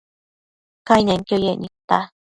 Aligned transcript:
Cainenquio 0.87 1.37
yec 1.45 1.57
nidta 1.61 1.99